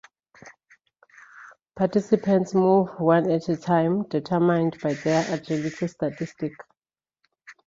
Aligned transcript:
Participants 1.75 2.55
move 2.55 2.89
one 2.97 3.29
at 3.29 3.47
a 3.49 3.55
time 3.55 4.01
determined 4.07 4.79
by 4.81 4.93
their 4.95 5.23
agility 5.31 5.85
statistic. 5.87 6.53